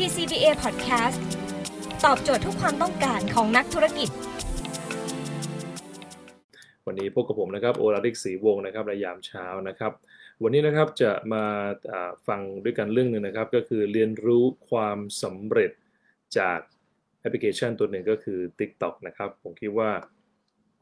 [0.00, 1.18] TCBA Podcast
[2.04, 4.08] ตอบโจทย์ทุกความต้องการของนักธุรกิจ
[6.86, 9.92] วันนี้พบกับผมนะครับโอลาริกศรีวงศ์นะครับในยามเช้านะครับ
[10.42, 11.44] วันนี้นะครับจะมา
[11.92, 15.70] อ่าฟังด้วยกันเรื่องหนึ่งนะครับ ก็คือเรียนรู้ความสำเร็จ
[16.38, 16.58] จาก
[17.20, 19.90] แอปพลิเคชันตัวหนึ่งก็คือ TikTok นะครับ ผมคิดว่า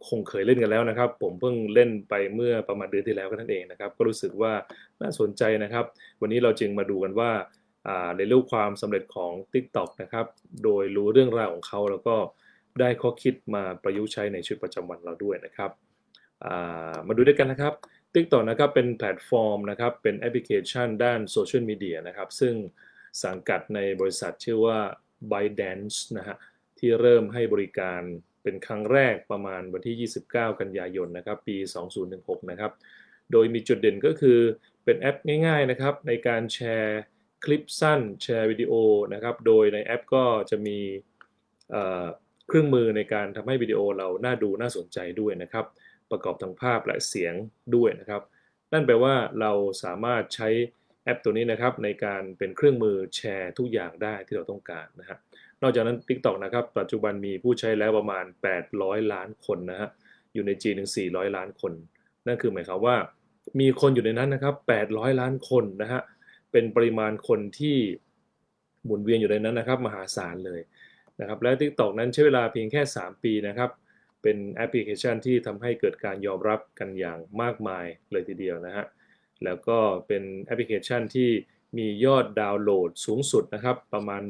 [0.09, 4.53] คงเคยเล่นกันแล้วนะครับ ผมเพิ่งเล่นไปเมื่อประมาณเดือนที่แล้วก็นั่นเองนะครับ ก็รู้สึกว่า
[5.01, 5.85] น่าสนใจนะครับ
[6.21, 7.31] วันนี้เราจึงมาดูกันว่า
[8.17, 10.27] ในรูปความสำเร็จของ TikTok นะครับ
[10.65, 12.17] โดยรู้เรื่องราวของเขาแล้วก็
[12.81, 17.75] ได้ข้อคิดมาประยุกต์ใช้ในชีวิตประจำวันเราด้วยนะครับามาดูด้วยกันนะครับ
[18.15, 22.55] TikTok นะครับเป็นแพลตฟอร์มนะครับเป็นแอปพลิเคชันด้านโซเชียลมีเดียนะครับ ซึ่ง
[23.25, 24.79] สังกัดในบริษัทชื่อว่า
[25.33, 26.37] ByteDance นะฮะ
[26.79, 28.03] ที่เริ่มให้บริการ
[28.43, 31.57] เป็นครั้งแรกประมาณวันที่ 29 กันยายนนะครับ ปี
[32.05, 32.73] 2016 นะครับ
[33.33, 34.39] โดยมีจุดเด่นก็คือ
[34.85, 37.01] เป็นแอปง่าย ๆ นะครับ ในการแชร์
[37.45, 38.73] คลิปสั้นแชร์วิดีโอ
[39.15, 40.79] นะครับ โดยในแอปก็จะมี
[42.49, 45.67] เครื่องมือในการทำให้วิดีโอเราน่าดูน่าสนใจด้วยนะครับ
[46.11, 47.35] ประกอบทั้งภาพและเสียง
[47.77, 48.23] ด้วยนะครับ
[48.73, 49.53] นั่นแปลว่าเรา
[49.83, 50.49] สามารถใช้
[51.05, 55.19] แอปตัวนี้นะครับในการเป็นเครื่องมือแชร์ทุกอย่างได้ที่เราต้องการนะฮะ
[55.63, 58.25] นอกจากนั้น TikTok นะครับปัจจุบันมีผู้ใช้แล้วประมาณ
[58.69, 59.89] 800 ล้านคนนะฮะ
[60.35, 61.73] อยู่ในจีนถึง 400 ล้านคน
[62.27, 62.97] นั่นคือหมายความว่า
[63.61, 64.55] มีคนอยู่ในนั้นนะครับ
[64.87, 66.01] 800 ล้านคนนะฮะ
[66.53, 67.77] เป็นปริมาณคนที่
[68.85, 70.61] หมุนเวียนอยู่ในนั้นนะครับ มหาศาลเลย
[71.21, 73.71] นะครับ และ TikTok นั้นใช้เวลาเพียงแค่ 3 ปีนะครับ
[74.23, 78.85] เป็นแอปพลิเคชันที่ทำให้เกิดการยอมรับกันอย่างมากมายเลยทีเดียวนะฮะ
[79.45, 81.31] แล้วก็เป็นแอปพลิเคชันที่
[81.79, 84.23] มียอดดาวน์โหลดสูงสุดนะครับ ประมาณ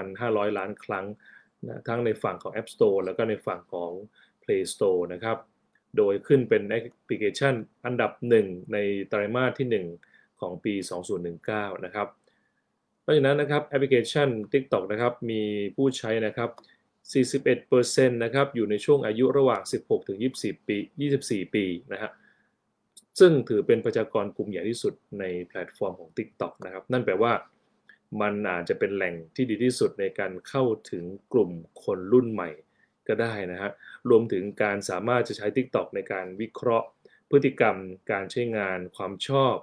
[0.00, 1.06] 1,500 ล้านครั้ง
[1.66, 3.92] นะทั้งในฝั่งของ App Store แล้วก็ในฝั่งของ
[4.42, 5.38] Play Store นะครับ
[5.96, 10.13] โดยขึ้นเป็นแอปพลิเคชันอันดับหนึ่งในไตรมาสที่ 1
[10.44, 10.74] ของปี
[11.30, 12.08] 2019 นะครับ
[13.02, 15.42] เพราะฉะนั้นนะครับแอปพลิเคชัน TikTok นะครับมี
[15.76, 16.50] ผู้ใช้นะครับ
[17.12, 20.76] 41%นะครับอยู่ในช่วงอายุระหว่าง 16 ถึง 24 ปี
[21.16, 22.10] 24 ปีนะฮะ
[23.20, 27.32] ซึ่งถือเป็นประชากรกลุ่มใหญ่ที่สุดในแพลตฟอร์มของ TikTok นะครับ นั่นแปลว่า
[28.20, 31.50] มันอาจจะเป็นแหล่งที่ดีที่สุดในการเข้าถึงกลุ่ม
[31.84, 32.50] คนรุ่นใหม่
[33.08, 33.70] ก็ได้นะฮะ
[34.10, 36.88] รวมถึงการสามารถจะใช้ TikTok ในการวิเคราะห์
[37.30, 37.76] พฤติกรรม
[38.12, 39.54] การใช้งาน ความชอบ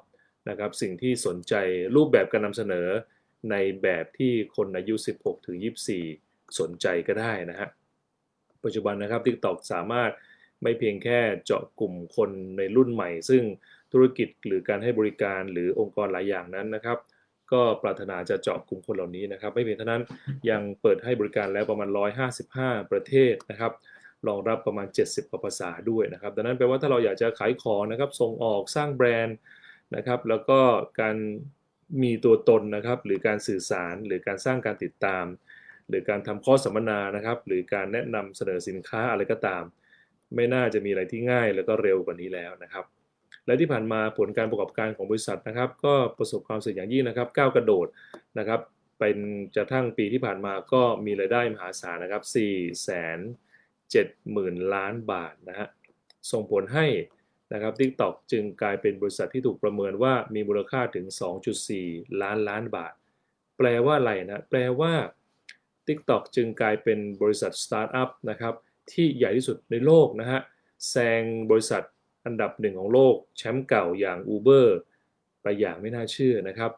[0.50, 1.54] นะครับสิ่งที่สนใจ
[1.96, 2.88] รูปแบบการนำเสนอ
[3.52, 5.58] ในแบบที่คนอายุ 16 ถึง
[6.08, 7.70] 24 สนใจก็ได้นะฮะ
[8.64, 10.12] ปัจจุบันนะครับ TikTok สามารถ
[10.64, 13.44] ไม่เพียงแค่เจาะกลุ่มคนในรุ่นใหม่ ซึ่ง
[13.92, 16.98] ธุรกิจหรือการให้บริการหรือองค์กรหลายอย่างนั้นนะครับ
[17.52, 20.04] ก็ปรารถนาจะเจาะกลุ่มคนเหล่านี้นะครับ ไม่เพียงเท่านั้น
[20.50, 21.90] ยังเปิดให้บริการแล้วประมาณ
[22.40, 23.72] 155 ประเทศนะครับ
[24.28, 29.38] รองรับประมาณ 70กว่าภาษาด้วยนะครับ ดังนั้นแปลว่าถ้าเราอยากจะขายของนะครับส่งออกสร้างแบรนด์
[29.96, 30.60] นะครับ แล้วก็
[31.02, 31.16] การ
[32.04, 35.26] มีตัวตนนะครับ หรือการสื่อสารหรือการสร้างการติดตาม
[35.90, 39.64] หรือการทำข้อสัมมนานะครับ หรือการแนะนำเสนอสินค้าอะไรก็ตาม
[40.36, 42.86] ไม่น่าจะมีอะไรที่ง่ายแล้วก็เร็วกว่านี้แล้วนะครับ
[43.46, 47.88] และที่ผ่านมาผลการประกอบการของบริษัทนะครับ ก็ประสบความสำเร็จอย่างยิ่งนะครับก้าวกระโดด
[48.40, 48.60] นะครับ
[49.00, 49.18] เป็น
[49.56, 52.38] จะทั้งปีที่ผ่านมาก็มีรายได้มหาศาลนะครับ4 7 0
[53.96, 55.68] 0 0 0 ล้านบาทนะฮะ
[56.32, 56.86] ส่งผลให้
[57.54, 61.06] นะครับ TikTok จึงกลายเป็นบริษัทที่ถูกประเมินว่ามีมูลค่าถึง
[61.64, 62.94] 2.4 ล้านล้านบาท
[63.58, 64.94] แปลว่าอะไรนะ แปลว่า
[65.88, 68.54] TikTok จึงกลายเป็นบริษัทสตาร์ทอัพนะครับ
[68.92, 70.40] ที่ใหญ่ที่สุดในโลกนะฮะ
[70.90, 71.84] แซงบริษัท
[72.26, 74.68] อันดับหนึ่งของโลก แชมป์เก่าอย่าง Uber
[75.42, 76.72] ไปอย่างไม่น่าเชื่อนะครับ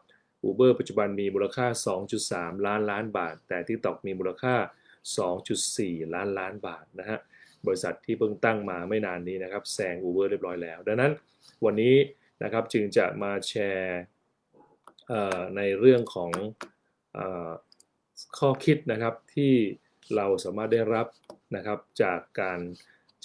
[0.48, 1.66] Uber ปัจจุบันมีมูลค่า
[2.16, 4.54] 2.3 ล้านล้านบาท แต่ TikTok มีมูลค่า
[5.34, 7.18] 2.4 ล้านล้านบาทนะฮะ
[7.66, 11.12] บริษัทที่เพิ่งตั้งมาไม่นานนี้นะครับแซง Uber เรียบร้อยแล้ว ดังนั้น
[11.64, 11.94] วันนี้
[12.42, 14.00] นะครับจึงจะมาแชร์
[15.56, 16.30] ในเรื่องของ
[17.16, 17.18] อ
[18.38, 19.52] ข้อคิดนะครับที่
[20.16, 21.06] เราสามารถได้รับ
[21.56, 22.60] นะครับจากการ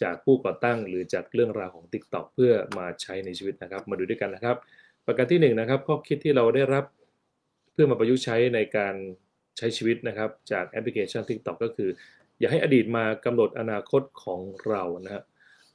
[0.02, 4.58] จากผู้ก่อตั้งหรือจากเรื่องราวของ TikTok เพื่อมาใช้ในชีวิตนะครับ มาดูด้วยกันนะครับ
[5.06, 6.86] ประการที่1นนะครับข้อคิดที่เราได้รับ
[7.72, 8.96] เพื่อมาประยุกต์ใช้ในการ
[9.58, 11.90] ใช้ชีวิตนะครับจากแอปพลิเคชัน TikTok ก็คือ
[12.40, 15.24] อย่าให้อดีตมากำหนดอนาคตของเรานะฮะ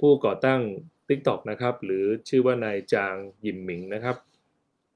[0.00, 0.60] ผู้ก่อตั้ง
[1.08, 3.14] TikTok นะครับหรือชื่อว่านายจาง
[3.44, 4.16] อี้หมิงนะครับ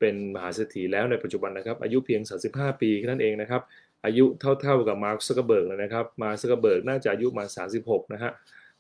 [0.01, 2.21] เป็นมหาเศรษฐีแล้วในปัจจุบันนะครับอายุเพียง
[2.51, 3.63] 35 ปีแค่นั้นเองนะครับ
[4.05, 7.45] อายุเท่าๆกับมาร์คซักเคอร์เบิร์กเลยนะครับมาร์คซักเคอร์เบิร์กน่าจะอายุมา
[7.79, 8.33] 36 นะฮะ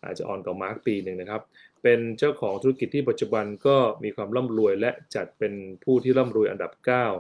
[0.05, 1.43] อาจจะอ่อนกว่ามาร์คปีหนึ่งนะครับ
[1.83, 5.53] เป็นเจ้าของธุรกิจที่ปัจจุบันก็มีความร่ำรวยและจัดเป็น
[5.85, 6.73] ผู้ที่ร่ำรวยอันดับ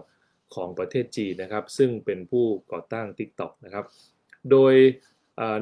[0.04, 3.84] 9 ของประเทศจีนนะครับ ซึ่งเป็นผู้ก่อตั้ง TikTok นะครับ
[4.50, 4.74] โดย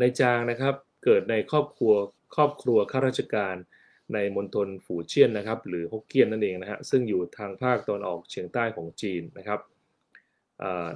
[0.00, 0.74] ในจางนะครับ
[1.04, 1.94] เกิดในครอบครัว
[2.36, 3.56] ครอบครัวข้าราชการ
[4.14, 9.60] ในมณฑลฝูเจี้ยนนะครับ หรือฮกเกี้ยนนั่นเองนะฮะซึ่งอยู่ทางภาคตะวันออกเฉียงใต้ของจีนนะครับ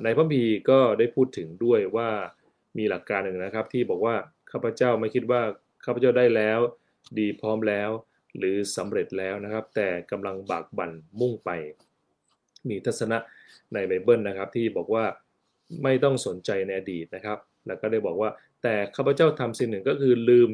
[0.02, 2.08] ในพระคัมภีก็ได้พูดถึงด้วยว่า
[2.78, 4.14] มีหลักการหนึ่งนะครับ ที่บอกว่า
[4.50, 5.42] ข้าพเจ้าไม่คิดว่า
[5.84, 6.58] ข้าพเจ้าได้แล้ว
[7.18, 7.90] ดีพร้อมแล้ว
[8.38, 11.50] หรือสำเร็จแล้วนะครับ แต่กำลังบากบั่นมุ่งไป
[12.68, 13.18] มีทัศนะ
[13.74, 15.04] ในไบเบิลนะครับที่บอกว่า
[15.82, 18.30] ไม่ต้องสนใจในอดีตนะครับ แล้วก็ได้บอกว่า
[18.62, 20.50] แต่ข้าพเจ้าทำสิ่งหนึ่งก็คือลืม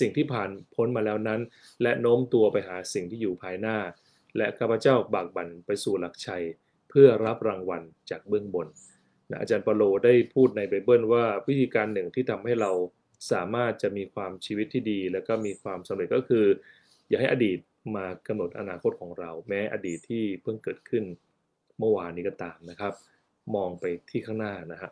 [0.00, 1.40] สิ่งที่ผ่านพ้นมาแล้วนั้น
[1.82, 3.78] และโน้มตัวไปหาสิ่งที่อยู่ภายหน้า
[4.36, 6.44] และข้าพเจ้าบากบั่นไปสู่หลักชัย
[6.90, 8.68] เพื่อรับรางวัลจากเบื้องบน
[9.30, 12.70] นะอาจารย์ปาโลได้พูดในไบเบิลว่าวิธีการหนึ่งที่ทำให้เรา
[13.32, 16.44] สามารถจะมีความชีวิตที่ดี แล้วก็มีความสำเร็จก็คือ
[17.08, 17.58] อย่าให้อดีต
[17.96, 21.04] มากำหนดอนาคตของเรา แม้อดีตที่เพิ่งเกิดขึ้น
[21.78, 22.92] เมื่อวานนี้ก็ตามนะครับ
[23.54, 24.90] มองไปที่ข้างหน้านะฮะ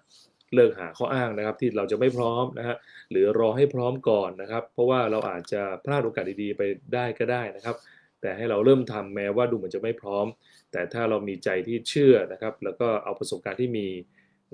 [0.54, 2.76] เลิกหาข้ออ้างนะครับ ที่เราจะไม่พร้อมนะฮะ
[3.10, 6.62] หรือรอให้พร้อมก่อนนะครับ เพราะว่าเราอาจจะพลาดโอกาสดีๆไป
[6.94, 7.76] ได้ก็ได้นะครับ
[8.20, 10.26] แต่ให้เราเริ่มทำแม้ว่าดูเหมือนจะไม่พร้อม
[10.72, 13.88] แต่ถ้าเรามีใจที่เชื่อนะครับ แล้วก็เอาประสบการณ์ที่มี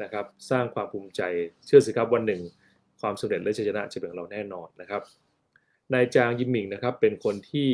[0.02, 1.22] นะครับ สร้างความภูมิใจ
[1.66, 2.42] เชื่อสิครับวันหนึ่ง
[3.00, 5.02] ความสำเร็จและชัยชนะจะเป็นของเราแน่นอนนะครับ
[5.94, 7.70] นายจางยิมหมิงนะครับเป็นคนที่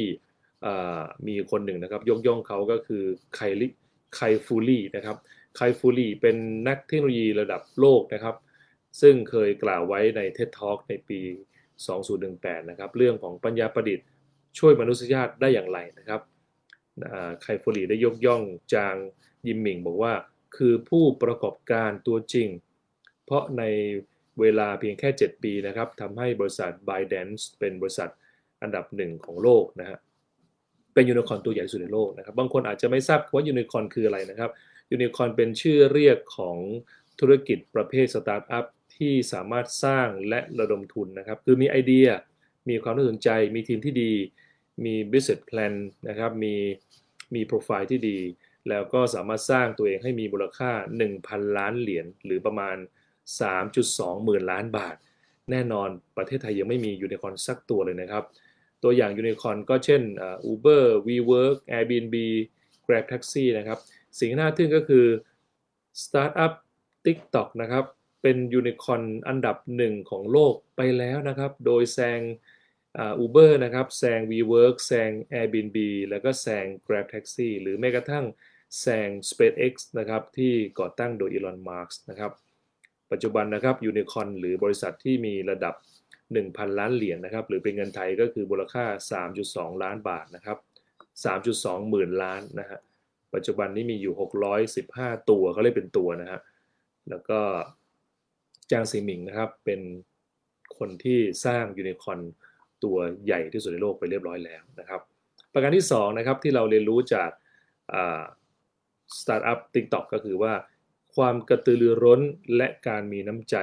[1.26, 3.04] มีคนหนึ่งนะครับยกย่องเขาก็คือ
[3.34, 3.66] ไคลิ
[4.14, 5.16] ไคฟูลี่นะครับ
[5.56, 6.36] ไคฟูลี่เป็น
[6.68, 8.36] นักเทคโนโลยีระดับโลกนะครับ
[9.00, 11.20] ซึ่งเคยกล่าวไว้ใน TED Talk ในปี
[11.94, 14.06] 2018 นะครับ เรื่องของปัญญาประดิษฐ์
[14.58, 16.20] ช่วยมนุษยชาติได้อย่างไรนะครับ
[17.40, 18.42] ไคฟูลี่ได้ยกย่อง
[18.74, 18.96] จาง
[19.46, 20.12] ยิมหมิงบอกว่า
[20.56, 22.48] คือผู้ประกอบการตัวจริง
[23.24, 23.62] เพราะใน
[24.40, 28.10] เวลาเพียงแค่ 7 ปีนะครับทำให้บริษัท b y d a n c e เป็นบริษัท
[28.62, 29.98] อันดับหนึ่งของโลกนะฮะ
[30.94, 34.50] เป็นยูนิคอร์นตัวใหญ่สุดในโลกนะครับ บางคนอาจจะไม่ทราบว่ายูนิคอร์นคืออะไรนะครับ
[34.94, 36.56] ยูนิคอร์นเป็นชื่อเรียกของ
[37.20, 38.64] ธุรกิจประเภทสตาร์ทอัพ
[38.96, 42.06] ที่สามารถสร้างและระดมทุนนะครับ คือมีไอเดีย
[42.68, 44.12] มีความน่าสนใจ มีทีมที่ดี
[44.84, 45.74] มี business plan
[46.08, 46.54] นะครับ มี
[47.34, 48.18] มีโปรไฟล์ที่ดี
[48.68, 50.70] แล้วก็สามารถสร้างตัวเองให้มีมูลค่า
[51.12, 52.76] 1,000 ล้านเหรียญหรือประมาณ
[53.50, 54.96] 3.2 หมื่นล้านบาท
[55.50, 58.24] แน่นอนประเทศไทยยังไม่มียูนิคอร์นสักตัวเลยนะครับ
[58.82, 60.02] ตัวอย่างยูนิคอร์นก็เช่น
[60.50, 62.16] Uber WeWork Airbnb
[62.86, 63.78] Grab Taxi นะครับ
[64.18, 65.06] สิ่งที่น่าทึ่งก็คือ
[66.02, 66.52] สตาร์ทอัพ
[67.06, 67.84] TikTok นะครับ
[68.22, 72.20] เป็นยูนิคอร์นอันดับหนึ่งของโลกไปแล้วนะครับ โดยแซง
[72.98, 75.78] Uber นะครับแซง WeWork แซง Airbnb
[76.10, 78.24] แล้วก็แซง Grab Taxi หรือแม้กระทั่ง
[78.80, 82.32] แซง SpaceX นะครับที่ก่อตั้งโดย Elon Musk นะครับ
[83.10, 85.74] ปัจจุบันนะครับยูนิคอนหรือบริษัทที่มีระดับ
[86.26, 88.84] 1,000 ล้านเหรียญนนะครับ หรือเป็นเงินไทยก็คือมูลค่า
[89.34, 90.58] 3.2 ล้านบาทนะครับ
[91.24, 92.80] 3.2 หมื่นล้านนะฮะ
[93.34, 94.14] ปัจจุบันนี้มีอยู่
[94.70, 96.40] 615 ตัวเขาเรียกเป็นตัวนะฮะ
[97.10, 97.40] แล้วก็
[98.70, 99.80] จางซีหมิงนะครับ เป็น
[100.78, 102.18] คนที่สร้างยูนิคอร์น
[102.84, 105.00] ตัวใหญ่ที่สุดในโลกไปเรียบร้อยแล้วนะครับ
[105.52, 107.30] ประการที่ 2 นะครับ ที่เราเรียนรู้จาก
[109.20, 110.52] สตาร์ทอัพ TikTok ก็คือว่า
[111.16, 112.20] ความกระตือรือร้น
[112.56, 113.56] และการมีน้ำใจ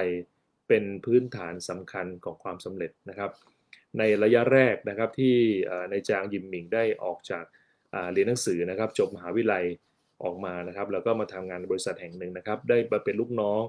[0.68, 3.30] เป็นพื้นฐานสำคัญของความสำเร็จนะครับ
[3.98, 7.44] ในระยะแรกนะครับที่นายจางอี้หมิงได้ออกจาก
[8.12, 9.64] เรียนหนังสือนะครับจบมหาวิทยาลัย
[10.24, 13.60] ออกมานะครับ แล้วก็มาทำงานบริษัทแห่งหนึ่งนะครับ ได้มาเป็นลูกน้อง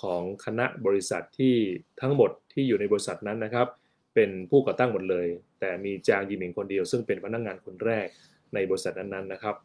[0.00, 1.54] ของคณะบริษัทที่
[2.00, 3.68] ทั้งหมดที่อยู่ในบริษัทนั้นนะครับ
[4.14, 5.26] เป็นผู้ก่อตั้งหมดเลย
[5.60, 8.06] แต่มีจางยิมิงคนเดียว ซึ่งเป็นพนักงงานคนแรก
[8.54, 9.56] ในบริษัทนั้นๆนะครับ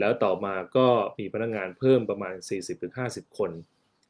[0.00, 2.34] แล้วต่อมาก็มีพนักงงานเพิ่มประมาณ
[2.86, 3.50] 40-50 คน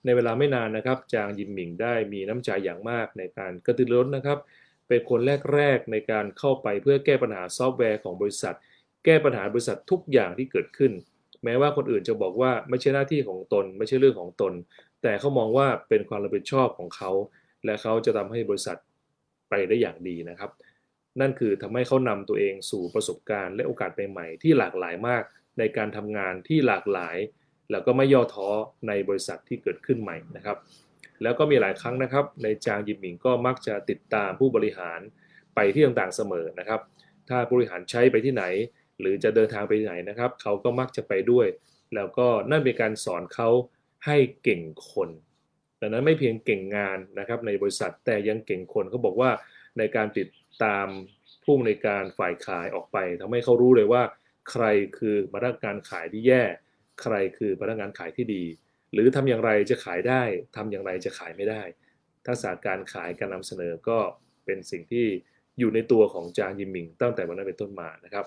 [0.05, 4.39] ในเวลาไม่นานนะครับ จางยิมหมิงได้มีน้ำใจอย่างมากในการกระตือรือร้นนะครับ
[4.89, 5.21] เป็นคน
[5.55, 8.57] แรกๆในการเข้าไปเพื่อแก้ปัญหาซอฟต์แวร์ของบริษัท
[9.05, 10.93] แก้ปัญหาบริษัททุกอย่างที่เกิดขึ้น
[11.45, 14.53] แม้ว่าคนอื่นจะบอกว่าไม่ใช่หน้าที่ของตน ไม่ใช่เรื่องของตน
[15.03, 17.11] แต่เขามองว่าเป็นความรับผิดชอบของเขา
[17.65, 18.79] และเขาจะทำให้บริษัท
[19.49, 20.51] ไปได้อย่างดีนะครับ
[21.21, 25.23] นั่นคือทำให้เขานำตัวเองสู่ประสบการณ์และโอกาสใหม่ๆที่หลากหลายมาก
[25.59, 27.17] ในการทำงานที่หลากหลาย
[27.71, 28.49] แล้วก็ไม่ย่อท้อ
[28.89, 30.57] ในบริษัทที่เกิดขึ้นใหม่นะครับ
[31.23, 35.01] แล้วก็มีหลายครั้งนะครับ ในจางยิมหมิงก็มักจะติดตามผู้บริหาร
[35.55, 36.81] ไปที่ต่างๆเสมอนะครับ
[37.29, 38.45] ถ้าผู้บริหารใช้ไปที่ไหน
[39.01, 41.47] หรือจะเดินทางไปไหนนะครับ เขาก็มักจะไปด้วย
[41.95, 43.49] แล้วก็นั่นเป็นการสอนเขา
[44.07, 45.11] ให้เก่งคน
[45.81, 49.31] ดังนั้นไม่เพียงเก่งงานนะครับในบริษัทแต่ยังเก่งคนเขาบอกว่า
[49.79, 50.29] ในการติด
[50.65, 50.87] ตาม
[51.45, 54.03] ผู้ในการฝ่ายขายออกไปทำให้เขารู้เลยว่า
[54.51, 54.65] ใคร
[54.99, 56.43] คือพนักงานขายที่แย่
[57.03, 58.45] ใครคือพนักงานขายที่ดี
[58.93, 60.23] หรือทำอย่างไรจะขายได้
[60.57, 61.63] ทำอย่างไรจะขายไม่ได้
[62.27, 63.99] ทักษะการขายการนำเสนอก็
[64.45, 65.07] เป็นสิ่งที่
[65.59, 68.25] อยู่ในตัวของจางยิมมิงตั้งแต่วันนั้นเป็นต้นมานะครับ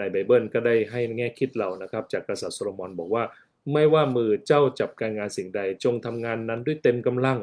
[0.00, 3.24] ในไบเบิลก็ได้ให้แง่คิดเรานะครับ จากกษัตริย์โซโลมอนบอกว่า
[3.72, 7.38] ไม่ว่ามือเจ้าจับการงานสิ่งใด จงทำงานนั้นด้วยเต็มกำลัง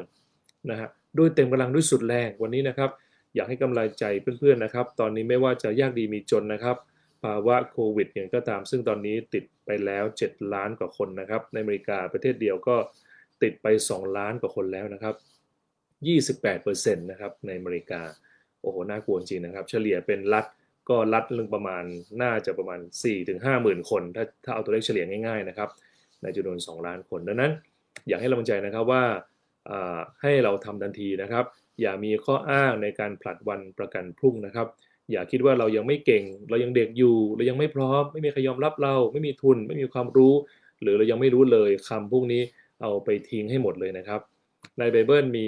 [0.70, 0.88] นะฮะ
[1.18, 2.90] ด้วยเต็มกำลังด้วยสุดแรงวันนี้นะครับ
[3.34, 4.04] อยากให้กำลังใจ
[4.38, 6.76] เพื่อนๆนะครับ ตอนนี้ไม่ว่าจะยากดีมีจนนะครับ
[7.22, 12.76] ภาวะโควิดอย่างก็ตาม ซึ่งตอนนี้ติดไปแล้ว 7 ล้านกว่าคนนะครับ ในอเมริกาประเทศเดียวก็
[13.42, 15.14] ติดไป 2 ล้านกว่าคนแล้วนะครับ
[16.04, 18.02] 28%นะครับในอเมริกา
[18.60, 20.44] โอ้โห น่ากลัวจริงนะครับ เฉลี่ยเป็นรัฐ
[20.88, 21.84] ก็รัฐเรื่องประมาณ
[22.22, 22.80] น่าจะประมาณ
[23.20, 25.68] 4-5หมื่นคน ถ้าถ้าเอาตัวเลขเฉลี่ยง่ายๆนะครับ
[26.22, 27.52] ในจำนวน 2 ล้านคนดังนั้น
[28.08, 29.04] อยากให้เรามั่นใจนะครับว่า
[30.22, 31.44] ให้เราทำทันทีนะครับ
[31.80, 34.66] อย่ามีข้ออ้างในการผลัดวันประกันพรุ่งนะครับ
[35.12, 40.34] อย่าคิดว่าเรายังไม่เก่ง เรายังเด็กอยู่ เรายังไม่พร้อม ไม่มีใครยอมรับเรา ไม่มีทุน ไม่มีความรู้
[40.82, 42.42] หรือเรายังไม่รู้เลยคำพวกนี้
[42.82, 44.20] เอาไปทิ้งให้หมดเลยนะครับ
[44.78, 45.46] ในไบเบิลมี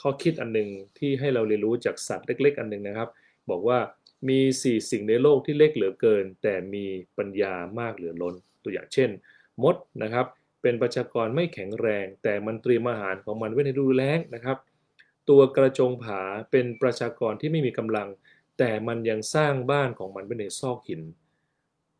[0.00, 3.08] ข้อคิดอันหนึ่งที่ให้เราเรียนรู้จากสัตว์เล็ก ๆ อันหนึ่งนะครับ
[3.50, 3.78] บอกว่า
[4.28, 6.84] มี4สิ่งในโลกที่เล็กเหลือเกิน แต่มี
[7.18, 9.10] ปัญญามากเหลือล้น ตัวอย่างเช่น
[9.62, 10.26] มดนะครับ
[10.62, 14.58] เป็นประชากรไม่แข็งแรง แต่มันเตรียมอาหารของมันไว้ในฤดูแล้งนะครับ
[15.30, 18.08] ตัวกระจงผาเป็นประชากรที่ไม่มีกำลัง
[18.58, 21.02] แต่มันยังสร้างบ้านของมันไว้ในซอกหิน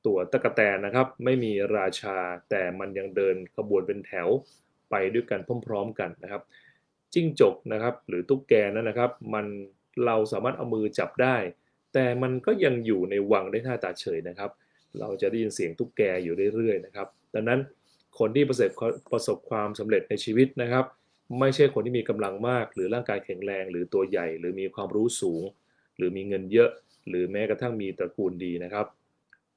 [0.07, 2.17] ตัวตะกะแตนนะครับ ไม่มีราชา
[2.50, 4.29] แต่มันยังเดินขบวนเป็นแถว
[4.91, 6.43] ไปด้วยกันพร้อมๆกันนะครับ
[7.12, 9.47] จิ้งจกนะครับ หรือตุ๊กแกนั้นนะครับ มัน
[10.05, 11.37] เราสามารถเอามือจับได้
[11.92, 14.50] แต่มันก็ยังอยู่ในวังได้ท่าตาเฉยนะครับ
[15.00, 17.61] เราจะได้ยินเสียงตุ๊กแกอยู่เรื่อยๆนะครับ ดังนั้น
[18.18, 18.70] คนที่ประสบ
[19.12, 20.84] ประสบความสำเร็จในชีวิตนะครับ
[21.40, 25.42] ไม่ใช่คนที่มีกำลังมาก หรือร่างกายแข็งแรง หรือตัวใหญ่ หรือมีความรู้สูง
[25.96, 26.70] หรือมีเงินเยอะ
[27.08, 28.87] หรือแม้กระทั่งมีตระกูลดีนะครับ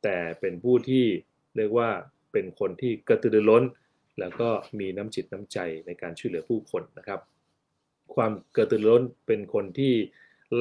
[0.03, 1.05] แต่เป็นผู้ที่
[1.57, 1.89] เรียกว่า
[2.31, 3.63] เป็นคนที่กระตือรือร้น
[4.19, 4.49] แล้วก็
[4.79, 7.19] มีน้ำจิตน้ำใจในการช่วยเหลือผู้คนนะครับ
[8.15, 9.93] ความกระตือรือร้นเป็นคนที่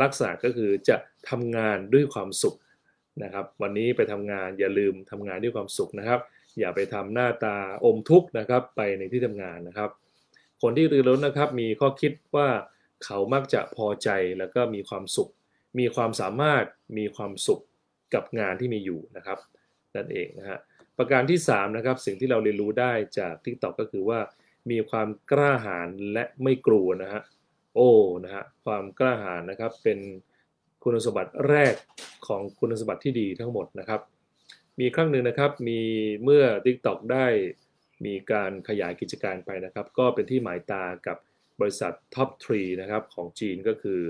[0.02, 0.96] ลักษณะก็คือจะ
[1.30, 2.56] ทำงานด้วยความสุข
[3.22, 6.20] นะครับ วันนี้ไปทำงานอย่าลืมทำงานด้วยความสุขนะครับ
[6.58, 9.90] อย่าไปทำหน้าตาอมทุกข์นะครับ ไปในที่ทำงานนะครับ
[10.62, 12.48] คนที่รือร้นนะครับมีข้อคิดว่า
[13.04, 15.30] เขามักจะพอใจแล้วก็มีความสุข
[15.78, 16.64] มีความสามารถ
[16.98, 17.60] มีความสุข
[18.14, 19.38] กับงานที่มีอยู่นะครับ
[19.96, 20.58] นั่นเองนะฮะ
[20.98, 24.20] ประการที่3นะครับสิ่งที่เราเรียนรู้ได้จาก TikTok ก็คือว่า
[24.70, 27.22] มีความกล้าหาญและไม่กลัวนะฮะ
[27.74, 27.90] โอ้
[28.24, 29.98] นะฮะความกล้าหาญนะครับเป็น
[30.82, 31.74] คุณสมบัติแรก
[32.26, 34.00] ของคุณสมบัติที่ดีทั้งหมดนะครับ
[34.80, 35.80] มีครั้งหนึ่งนะครับมี
[36.22, 37.26] เมื่อ TikTok ได้
[38.06, 41.16] มีการขยายกิจการไปนะครับ ก็เป็นที่หมายตากับ
[41.60, 44.00] บริษัท Top 3นะครับของจีนก็คือ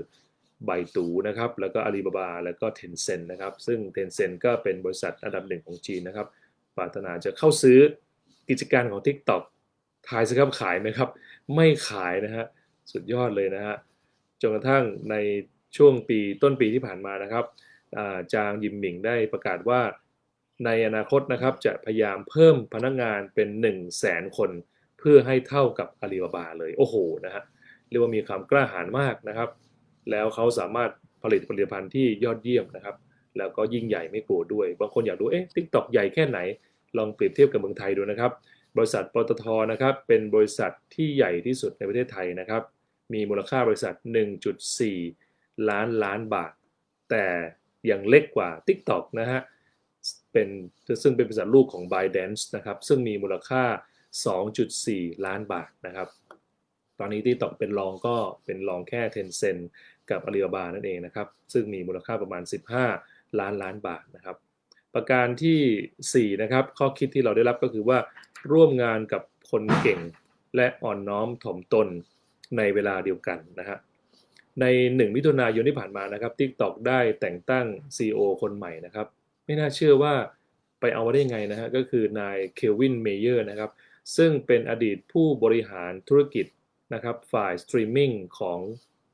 [0.65, 6.27] ไบตูนะครับ แล้วก็อาลีบาบาแล้วก็เทนเซ็นนะครับ ซึ่งเทนเซ็นก็เป็นบริษัทอันดับหนึ่งของจีนนะครับ
[6.77, 7.79] ปรารถนาจะเข้าซื้อ
[8.49, 9.43] กิจการของ TikTok
[10.07, 11.09] ทายสิครับขายไหมครับ
[11.55, 12.45] ไม่ขายนะฮะ
[12.91, 13.75] สุดยอดเลยนะฮะ
[14.41, 15.15] จนกระทั่งใน
[15.77, 17.45] ช่วงปีต้นปีที่ผ่านมานะครับ
[18.33, 19.81] จางยิมหมิงได้ประกาศว่า
[20.65, 24.51] ในอนาคตนะครับจะพยายามเพิ่มพนักงานเป็น 1 0 0 0 0แสนคน
[24.99, 27.43] เพื่อให้เท่ากับอาลีบาบาเลยโอ้โหนะฮะ
[27.89, 29.49] เรียกว่ามีความกล้าหาญมากนะครับ
[30.11, 30.91] แล้วเขาสามารถ
[31.23, 32.95] ผลิตผลิตภัณฑ์ที่ยอดเยี่ยมนะครับ
[33.37, 36.39] แล้วก็ยิ่งใหญ่ไม่กลัวด้วย บางคนอยากดูเอ๊ะทิกตอกใหญ่แค่ไหน
[36.97, 38.31] ลองเปรียบเทียบกับเมืองไทยดูนะครับ
[38.77, 42.61] บริษัทปตทนะครับเป็นบริษัทที่ใหญ่ที่สุดในประเทศไทยนะครับ
[43.13, 43.95] มีมูลค่าบริษัท
[44.81, 46.53] 1.4 ล้านล้านบาท
[47.09, 47.25] แต่
[47.89, 49.41] ยังเล็กกว่า TikTok นะฮะ
[50.31, 50.47] เป็น
[51.03, 53.63] ซึ่งเป็นบริษัทลูกของ ByteDance นะครับ ซึ่งมีมูลค่า
[54.45, 56.07] 2.4 ล้านบาทนะครับ
[56.99, 59.61] ตอนนี้ TikTok เป็นรองก็เป็นรองแค่ Tencent
[60.09, 62.43] กับ Alibaba นั่นเองนะครับ ซึ่งมีมูลค่าประมาณ
[62.91, 64.37] 15 ล้านล้านบาทนะครับ
[64.93, 67.97] ประการที่ 4 นะครับ ข้อคิดที่เราได้รับก็คือว่า
[68.51, 69.21] ร่วมงานกับ
[69.51, 69.99] คนเก่ง
[70.55, 71.87] และอ่อนน้อมถ่อมตน
[72.57, 73.77] ในเวลาเดียวกันนะฮะ
[74.61, 79.07] ใน 1 มิถุนายนที่ผ่านมานะครับ TikTok ได้แต่งตั้ง CEO คนใหม่นะครับ
[79.45, 80.13] ไม่น่าเชื่อว่า
[80.79, 83.71] ไปเอามาได้ยังไงนะฮะก็คือนายเควินเมเยอร์นะครับ
[84.17, 86.45] ซึ่งเป็นอดีตผู้บริหารธุรกิจ
[86.93, 88.59] นะครับฝ่ายสตรีมมิ่งของ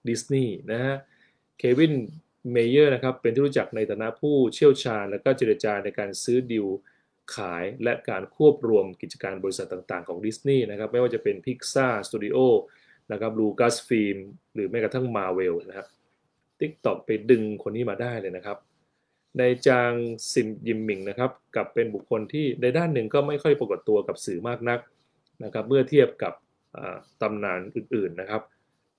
[0.08, 0.96] ดิสนีย์นะฮะ
[1.60, 1.94] เควิน
[2.52, 6.68] เมเยอร์นะครับเป็นที่รู้จักในฐานะผู้เชี่ยวชาญ และก็เจรจาในการซื้อดีล
[7.36, 12.38] ขายและการควบรวมกิจการบริษัทต่างๆ ของดิสนีย์นะครับไม่ว่าจะเป็น Pixar Studio
[13.12, 14.18] นะครับลูกัสฟิล์ม
[14.54, 15.88] หรือแม้กระทั่งมาเวลนะครับ
[16.60, 18.58] TikTok ไปดึงคนนี้มาได้เลยนะครับ
[19.40, 19.92] ในจาง
[20.32, 24.80] ซิมยิมมิงนะครับกับเป็นบุคคลที่ในด้านหนึ่งก็ไม่ค่อยปรากฏตัวกับสื่อมากนัก
[25.44, 26.34] นะครับ เมื่อเทียบกับ
[27.22, 28.42] ตำนานอื่นๆนะครับ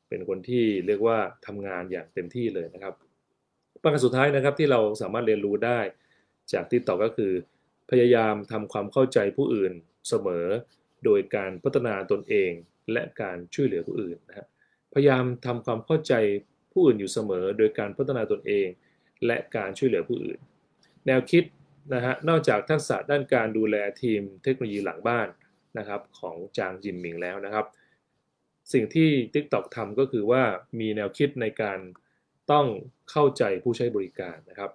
[0.09, 2.95] เป็นคนที่เรียกว่าทำงานอย่างเต็มที่เลยนะครับ
[3.83, 5.81] ประการสุดท้ายนะครับที่เราสามารถเรียนรู้ได้
[6.53, 7.33] จากที่ต่อก็คือ
[7.91, 9.73] พยายามทำความเข้าใจผู้อื่น
[10.09, 10.47] เสมอ
[11.05, 12.53] โดยการพัฒนาตนเอง
[12.93, 14.47] และการช่วยเหลือผู้อื่นนะฮะ
[14.93, 16.15] พยายามทำความเข้าใจ
[16.73, 18.69] ผู้อื่นอยู่เสมอ โดยการพัฒนาตนเอง
[19.27, 20.39] และการช่วยเหลือผู้อื่น
[21.07, 21.45] แนวคิด
[21.95, 25.29] นะฮะนอกจากทักษะด้านการดูแลทีมเทคโนโลยีหลังบ้าน
[25.79, 27.67] นะครับของจางจินหมิงแล้วนะครับ
[28.73, 30.43] สิ่งที่ TikTok ทำก็คือว่า
[30.81, 31.79] มีแนวคิดในการ
[32.53, 32.67] ต้อง
[33.11, 34.71] เข้าใจผู้ใช้บริการนะครับ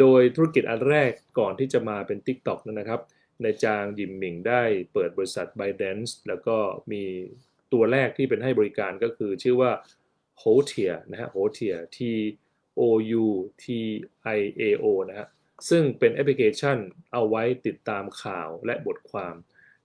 [0.00, 3.00] โดยธุรกิจอันแรกก่อนที่จะมาเป็น TikTok นั้นนะครับ
[3.42, 6.56] ในจางยิมหมิงได้เปิดบริษัท b y d a n c e แล้วก็
[6.92, 7.04] มี
[7.72, 9.72] ตัวแรกที่เป็นให้บริการก็คือชื่อว่า
[10.42, 11.98] h o t i e r นะฮะ h o t i e r T
[12.80, 12.82] O
[13.24, 13.26] U
[13.62, 13.64] T
[14.38, 15.28] I A O นะฮะ
[15.68, 16.78] ซึ่งเป็นแอปพลิเคชัน
[17.12, 19.34] เอาไว้ติดตามข่าวและบทความ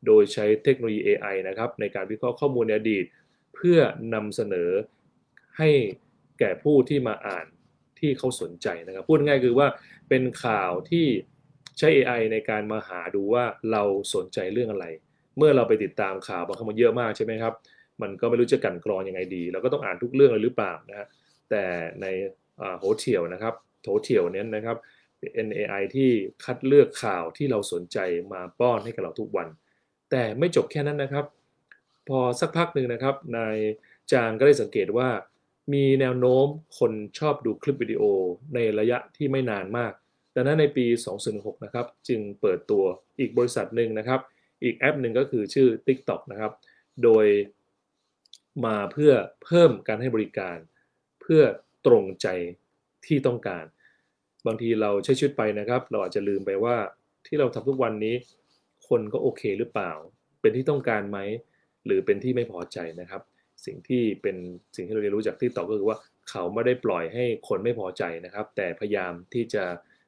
[0.05, 3.05] โดยใช้เทคโนโลยี AI นะครับ ในการวิเคราะห์ข้อมูลในอดีต
[3.55, 3.79] เพื่อ
[4.13, 4.71] นำเสนอ
[5.57, 5.69] ให้
[6.39, 7.45] แก่ผู้ที่มาอ่าน
[7.99, 9.67] ที่เขาสนใจนะครับ พูดง่ายคือว่า
[10.09, 11.07] เป็นข่าวที่
[11.77, 14.85] ใช้ AI ในการมาหาดูว่าเราสนใจเรื่องอะไร
[15.37, 17.53] เมื่อเราไปติดตามข่าวบางครั้งมันเยอะมากใช่ไหมครับ
[18.01, 21.07] มันก็ไม่รู้จะกลั่นกรองยังไงดี เราก็ต้องอ่านทุกเรื่องเลยหรือเปล่านะฮะ
[21.49, 21.63] แต่
[22.01, 22.05] ใน
[22.79, 23.53] โฮเทลนะครับ
[23.83, 24.77] โฮเทลเนี้ยนะครับ
[25.47, 26.09] NAI ที่
[26.43, 27.97] คัดเลือกข่าวที่เราสนใจ
[28.33, 29.47] มาป้อนให้กับเราทุกวัน
[30.11, 31.25] แต่ไม่จบแค่นั้นนะครับ
[32.07, 33.57] พอสักพักหนึ่งนะครับนาย
[34.11, 35.09] จางก็ได้สังเกตว่า
[35.73, 36.47] มีแนวโน้ม
[36.79, 38.03] คนชอบดูคลิปวิดีโอ
[38.53, 39.93] ในระยะที่ไม่นานมาก
[40.35, 40.85] ดังนั้นในปี
[41.25, 42.83] 2006นะครับจึงเปิดตัว
[43.19, 44.19] อีกบริษัทหนึ่งนะครับ
[44.63, 46.51] อีกแอปหนึ่งก็คือชื่อ TikTok นะครับ
[47.03, 47.25] โดย
[48.65, 49.13] มาเพื่อ
[49.43, 50.57] เพิ่มการให้บริการ
[51.21, 51.41] เพื่อ
[51.85, 52.27] ตรงใจ
[53.05, 53.65] ที่ต้องการ
[54.47, 56.75] บางทีเราใช้ชีวิตไปนะครับ เราอาจจะลืมไปว่า
[57.27, 58.15] ที่เราทำทุกวันนี้
[58.87, 59.91] คนก็โอเคหรือเปล่า
[60.41, 61.19] เป็นที่ต้องการไหม
[61.85, 63.21] หรือเป็นที่ไม่พอใจนะครับ
[63.65, 64.35] สิ่งที่เป็น
[64.75, 65.97] สิ่งที่เราเรียนรู้จากที่ต่อก็คือว่า
[66.29, 69.63] เขาไม่ได้ปล่อยให้คนไม่พอใจนะครับ แต่พยายามที่จะ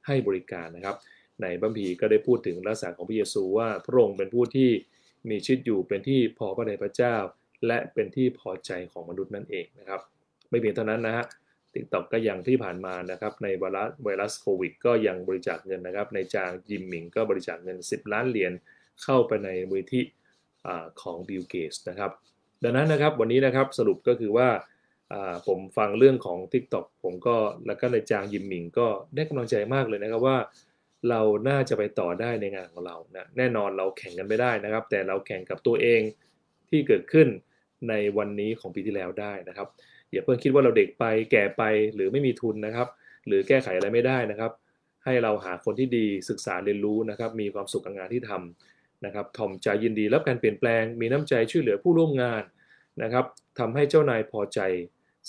[0.05, 0.95] ให้บริการนะครับ
[1.41, 4.69] ในบัมพีก็ได้พูดถึงลักษณะของพระเยซูว่าพระองค์เป็นผู้ที่
[5.29, 7.15] มีชีวิตอยู่เป็นที่พอพระทัยพระเจ้า
[7.67, 10.01] และเป็นที่พอใจของมนุษย์นั่นเองนะครับ
[10.50, 11.25] ไม่เพียงเท่านั้นนะฮะ
[11.74, 18.53] ติ๊กต็อกก็ยังที่ผ่านมานะครับในไวรัสไวรัสโควิด ก็ยังบริจาคเงินนะครับ ในจางยิมหมิงก็บริจาคเงิน 10 ล้านเหรียญ
[19.03, 20.03] เข้าไปในมูลที่
[21.01, 22.12] ของบิลเกสนะครับ
[22.63, 24.47] ดังนั้นนะครับวันนี้นะครับสรุปก็คือว่า
[25.47, 27.35] ผมฟังเรื่องของ TikTok ผมก็
[27.67, 30.38] แล้วก็ในจางยิมหมิงก็ได้กำลังใจมากเลยนะครับว่า
[31.09, 36.01] เราน่าจะไปต่อได้ในงานของเรานะแน่นอนเราแข่งกันไม่ได้นะครับ แต่เราแข่งกับตัวเอง
[36.69, 37.27] ที่เกิดขึ้น
[37.89, 39.67] ในวันนี้ของปีที่แล้วได้นะครับ
[40.12, 41.63] อย่าเพิ่งคิดว่าเราเด็กไปแก่ไป
[41.95, 42.88] หรือไม่มีทุนนะครับ
[43.27, 44.51] หรือแก้ไขอะไรไม่ได้นะครับ
[45.03, 52.43] ให้เราหาคนที่ดีศึกษาเรียนรู้นะครับ มีความสุขกับงานที่ทำนะครับถ่อมใจยินดีรับการเปลี่ยนแปลง มีน้ำใจช่วยเหลือผู้ร่วมงาน
[53.03, 53.25] นะครับ
[53.60, 54.60] ทำให้เจ้านายพอใจ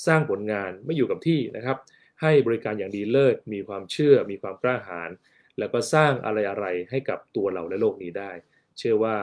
[0.06, 1.76] สร้างผลงานไม่อยู่กับที่นะครับ
[2.22, 5.11] ให้บริการอย่างดีเลิศ มีความเชื่อ มีความกล้าหาญ
[5.59, 8.30] แล้วก็สร้างอะไรอะไรให้กับตัวเราและโลกนี้ได้
[8.78, 9.16] เชื่อว่า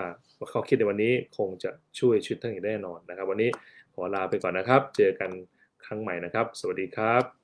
[0.51, 3.49] ข้อคิดในวันนี้คงจะช่วยชีวิตท่านอย่างแน่นอนนะครับ วันนี้
[3.93, 5.31] ขอลาไปก่อนนะครับ เจอกัน
[5.85, 7.42] ครั้งใหม่นะครับ สวัสดีครับ